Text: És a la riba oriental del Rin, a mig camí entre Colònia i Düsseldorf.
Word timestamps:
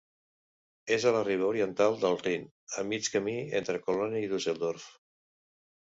És 0.95 1.05
a 1.09 1.13
la 1.15 1.21
riba 1.27 1.45
oriental 1.49 1.99
del 2.05 2.17
Rin, 2.23 2.49
a 2.83 2.87
mig 2.95 3.13
camí 3.19 3.39
entre 3.63 3.87
Colònia 3.87 4.27
i 4.27 4.35
Düsseldorf. 4.37 4.93